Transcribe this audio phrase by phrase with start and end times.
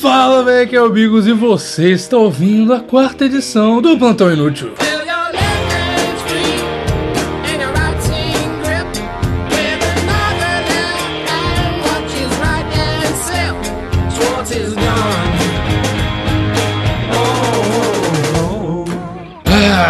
[0.00, 4.32] Fala, velho, que é o Bigos e você está ouvindo a quarta edição do Plantão
[4.32, 4.72] Inútil.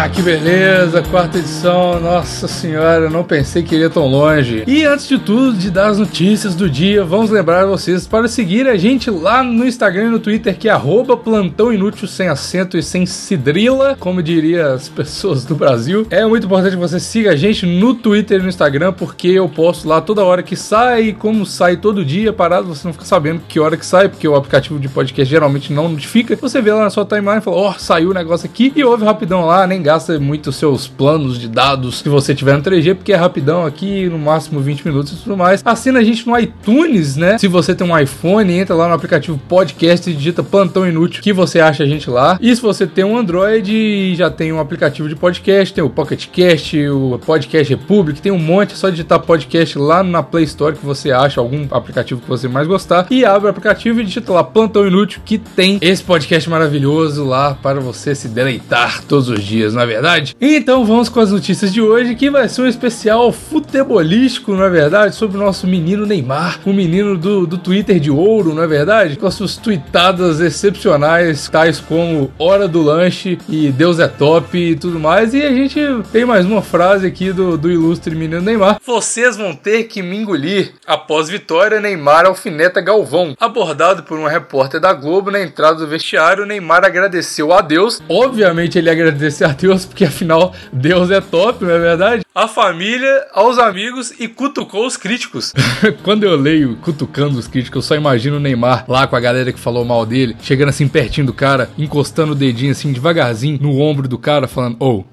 [0.01, 1.99] Ah, que beleza, quarta edição.
[1.99, 4.63] Nossa senhora, eu não pensei que iria tão longe.
[4.65, 8.65] E antes de tudo, de dar as notícias do dia, vamos lembrar vocês para seguir
[8.69, 12.77] a gente lá no Instagram e no Twitter, que é arroba plantão inútil sem acento
[12.77, 16.07] e sem cidrila, como diria as pessoas do Brasil.
[16.09, 19.49] É muito importante que você siga a gente no Twitter e no Instagram, porque eu
[19.49, 23.41] posto lá toda hora que sai, como sai todo dia, parado, você não fica sabendo
[23.49, 26.37] que hora que sai, porque o aplicativo de podcast geralmente não notifica.
[26.37, 29.03] Você vê lá na sua timeline e fala, ó, saiu o negócio aqui, e ouve
[29.03, 33.11] rapidão lá, nem gasta muito seus planos de dados se você tiver no 3G, porque
[33.11, 35.63] é rapidão aqui, no máximo 20 minutos e tudo mais.
[35.65, 37.39] Assina a gente no iTunes, né?
[37.39, 41.33] Se você tem um iPhone, entra lá no aplicativo podcast e digita Plantão Inútil, que
[41.33, 42.37] você acha a gente lá.
[42.39, 46.27] E se você tem um Android já tem um aplicativo de podcast, tem o Pocket
[46.27, 50.75] Cast, o Podcast Republic, tem um monte, é só digitar podcast lá na Play Store
[50.75, 54.31] que você acha algum aplicativo que você mais gostar e abre o aplicativo e digita
[54.31, 59.43] lá Plantão Inútil, que tem esse podcast maravilhoso lá para você se deleitar todos os
[59.43, 60.35] dias, não é verdade?
[60.41, 64.69] Então vamos com as notícias de hoje, que vai ser um especial futebolístico, não é
[64.69, 65.15] verdade?
[65.15, 69.15] Sobre o nosso menino Neymar, o menino do, do Twitter de ouro, não é verdade?
[69.15, 74.75] Com as suas tweetadas excepcionais, tais como Hora do Lanche e Deus é Top e
[74.75, 75.33] tudo mais.
[75.33, 75.79] E a gente
[76.11, 78.81] tem mais uma frase aqui do, do ilustre menino Neymar.
[78.85, 80.73] Vocês vão ter que me engolir.
[80.85, 83.33] Após vitória, Neymar alfineta Galvão.
[83.39, 88.01] Abordado por uma repórter da Globo na entrada do vestiário, Neymar agradeceu a Deus.
[88.09, 92.25] Obviamente ele agradeceu a Deus, porque afinal Deus é top, não é verdade?
[92.33, 95.53] A família, aos amigos e cutucou os críticos.
[96.03, 99.51] Quando eu leio cutucando os críticos, eu só imagino o Neymar lá com a galera
[99.51, 103.79] que falou mal dele, chegando assim pertinho do cara, encostando o dedinho assim devagarzinho no
[103.79, 105.03] ombro do cara, falando: Ô,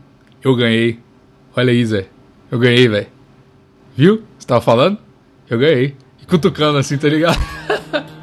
[0.43, 0.99] eu ganhei.
[1.57, 2.07] Olha aí, Zé.
[2.51, 3.07] Eu ganhei, velho.
[3.97, 4.23] Viu?
[4.39, 4.99] Você tava falando?
[5.49, 5.97] Eu ganhei.
[6.23, 7.39] E cutucando assim, tá ligado?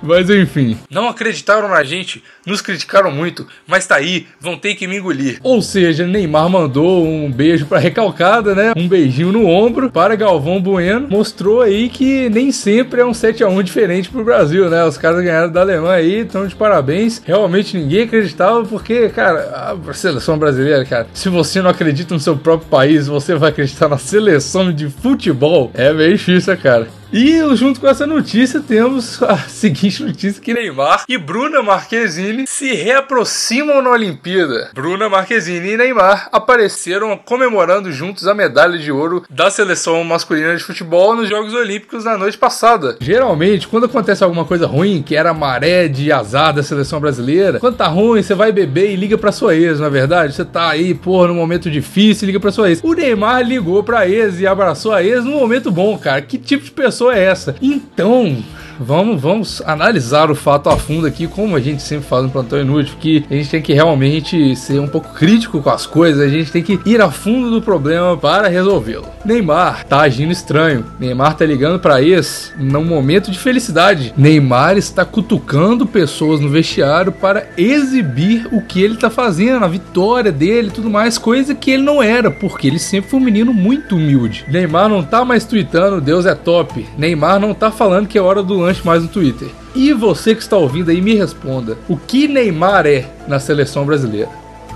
[0.04, 0.78] Mas enfim.
[0.90, 5.40] Não acreditaram na gente, nos criticaram muito, mas tá aí, vão ter que me engolir.
[5.42, 8.74] Ou seja, Neymar mandou um beijo pra recalcada, né?
[8.76, 11.08] Um beijinho no ombro para Galvão Bueno.
[11.10, 14.84] Mostrou aí que nem sempre é um 7x1 diferente pro Brasil, né?
[14.84, 17.22] Os caras ganharam da Alemanha aí, então de parabéns.
[17.26, 22.36] Realmente ninguém acreditava, porque, cara, a seleção brasileira, cara, se você não acredita no seu
[22.36, 25.72] próprio país, você vai acreditar na seleção de futebol.
[25.74, 26.88] É meio difícil, cara.
[27.14, 32.74] E junto com essa notícia temos a seguinte notícia que Neymar e Bruna Marquezine se
[32.74, 34.72] reaproximam na Olimpíada.
[34.74, 40.64] Bruna Marquezine e Neymar apareceram comemorando juntos a medalha de ouro da seleção masculina de
[40.64, 42.98] futebol nos Jogos Olímpicos na noite passada.
[43.00, 47.78] Geralmente, quando acontece alguma coisa ruim, que era maré de azar da seleção brasileira, quando
[47.78, 50.34] tá ruim, você vai beber e liga pra sua ex, não é verdade?
[50.34, 52.80] Você tá aí, pô, num momento difícil, liga pra sua ex.
[52.84, 56.20] O Neymar ligou pra ex e abraçou a ex num momento bom, cara.
[56.20, 57.56] Que tipo de pessoa é essa?
[57.62, 58.44] Então,
[58.80, 62.60] vamos, vamos analisar o fato a fundo aqui, como a gente sempre faz no Plantão
[62.60, 66.30] Inútil, que a gente tem que realmente ser um pouco crítico com as coisas, a
[66.30, 69.08] gente tem que ir a fundo do problema para resolvê-lo.
[69.26, 70.86] Neymar tá agindo estranho.
[71.00, 74.14] Neymar tá ligando para ex num momento de felicidade.
[74.18, 80.32] Neymar está cutucando pessoas no vestiário para exibir o que ele tá fazendo, a vitória
[80.32, 83.96] dele tudo mais, coisa que ele não era, porque ele sempre foi um menino muito
[83.96, 84.46] humilde.
[84.48, 86.86] Neymar não tá mais tweetando Deus é top.
[86.98, 89.50] Neymar não tá falando que é hora do lanche mais no Twitter.
[89.76, 94.30] E você que está ouvindo aí, me responda: o que Neymar é na seleção brasileira?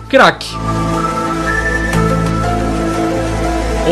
[0.10, 0.50] Craque.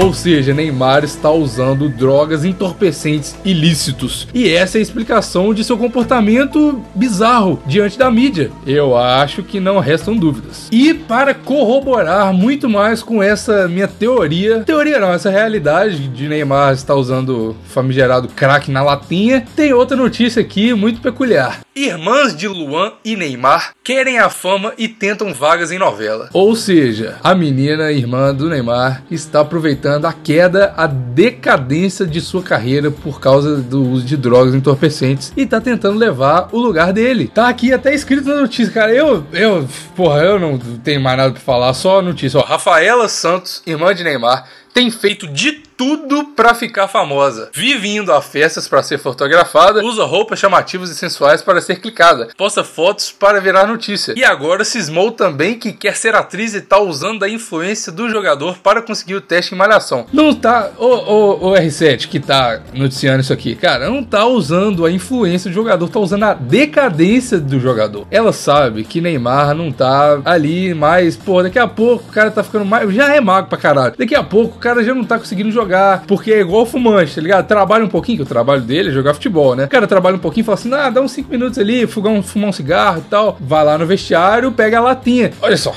[0.01, 4.27] Ou seja, Neymar está usando drogas entorpecentes ilícitos.
[4.33, 8.51] E essa é a explicação de seu comportamento bizarro diante da mídia.
[8.67, 10.67] Eu acho que não restam dúvidas.
[10.69, 16.73] E para corroborar muito mais com essa minha teoria, teoria não, essa realidade de Neymar
[16.73, 21.61] estar usando famigerado crack na latinha, tem outra notícia aqui muito peculiar.
[21.73, 26.27] Irmãs de Luan e Neymar querem a fama e tentam vagas em novela.
[26.33, 32.41] Ou seja, a menina, irmã do Neymar, está aproveitando a queda, a decadência de sua
[32.41, 37.29] carreira por causa do uso de drogas entorpecentes e tá tentando levar o lugar dele.
[37.31, 38.91] Tá aqui até escrito na notícia, cara.
[38.91, 42.39] Eu, eu, porra, eu não tenho mais nada pra falar, só notícia.
[42.39, 47.49] Ó, Rafaela Santos, irmã de Neymar, tem feito de tudo pra ficar famosa.
[47.53, 52.29] Vive indo a festas para ser fotografada, usa roupas chamativas e sensuais para ser clicada,
[52.37, 54.13] posta fotos para virar notícia.
[54.17, 58.57] E agora cismou também que quer ser atriz e tá usando a influência do jogador
[58.57, 60.07] para conseguir o teste em malhação.
[60.11, 64.85] Não tá, ô, ô, ô R7 que tá noticiando isso aqui, cara, não tá usando
[64.85, 68.07] a influência do jogador, tá usando a decadência do jogador.
[68.11, 72.43] Ela sabe que Neymar não tá ali mais, pô, daqui a pouco o cara tá
[72.43, 73.95] ficando mais, já é mago pra caralho.
[73.97, 77.21] Daqui a pouco o cara já não tá conseguindo jogar porque é igual fumante, tá
[77.21, 77.45] ligado?
[77.45, 79.65] Trabalha um pouquinho, que o trabalho dele é jogar futebol, né?
[79.65, 82.11] O cara trabalha um pouquinho e fala assim: ah, dá uns 5 minutos ali, fumar
[82.11, 83.37] um, fumar um cigarro e tal.
[83.39, 85.31] Vai lá no vestiário, pega a latinha.
[85.39, 85.75] Olha só,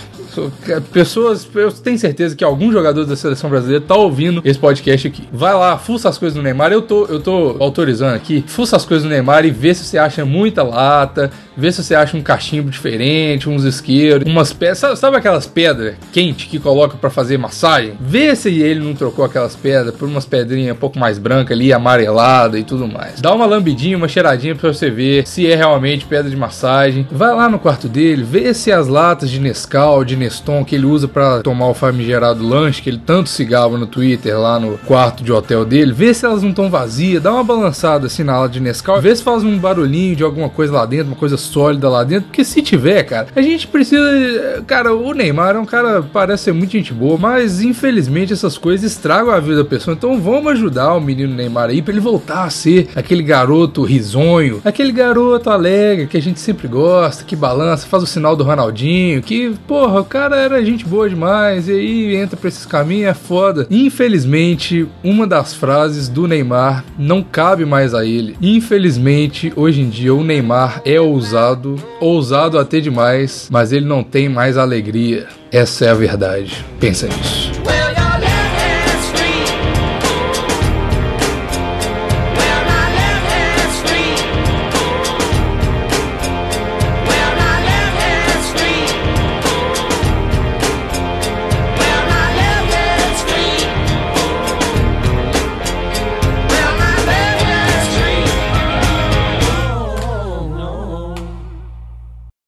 [0.92, 5.28] pessoas, eu tenho certeza que algum jogador da seleção brasileira tá ouvindo esse podcast aqui.
[5.32, 6.72] Vai lá, fuça as coisas do Neymar.
[6.72, 8.44] Eu tô, eu tô autorizando aqui.
[8.46, 11.94] Fuça as coisas do Neymar e vê se você acha muita lata, vê se você
[11.94, 14.98] acha um cachimbo diferente, uns isqueiros, umas pedras.
[14.98, 17.94] Sabe, aquelas pedras quentes que coloca para fazer massagem?
[18.00, 21.72] Vê se ele não trocou aquelas pedras por umas pedrinhas um pouco mais brancas ali,
[21.72, 23.20] amarelada e tudo mais.
[23.20, 27.06] Dá uma lambidinha, uma cheiradinha pra você ver se é realmente pedra de massagem.
[27.10, 30.86] Vai lá no quarto dele, vê se as latas de Nescau, de Neston que ele
[30.86, 33.48] usa para tomar o famigerado lanche, que ele tanto se
[33.78, 37.32] no Twitter, lá no quarto de hotel dele, vê se elas não estão vazias, dá
[37.32, 40.72] uma balançada assim na ala de Nescau, vê se faz um barulhinho de alguma coisa
[40.72, 44.62] lá dentro, uma coisa sólida lá dentro, porque se tiver, cara, a gente precisa.
[44.66, 48.90] Cara, o Neymar é um cara, parece ser muito gente boa, mas infelizmente essas coisas
[48.90, 52.44] estragam a vida da pessoa, então vamos ajudar o menino Neymar aí pra ele voltar
[52.44, 57.86] a ser aquele garoto risonho, aquele garoto alegre que a gente sempre gosta, que balança,
[57.86, 62.36] faz o sinal do Ronaldinho, que, porra, cara era gente boa demais, e aí entra
[62.36, 63.66] pra esses caminhos, é foda.
[63.70, 68.36] Infelizmente, uma das frases do Neymar não cabe mais a ele.
[68.40, 74.28] Infelizmente, hoje em dia, o Neymar é ousado, ousado até demais, mas ele não tem
[74.28, 75.26] mais alegria.
[75.52, 76.64] Essa é a verdade.
[76.80, 77.57] Pensa nisso.